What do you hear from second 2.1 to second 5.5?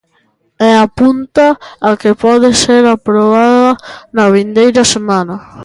pode ser aprobada na vindeira semana.